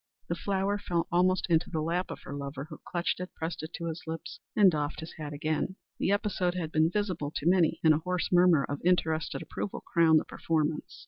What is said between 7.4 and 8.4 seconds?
many, and a hoarse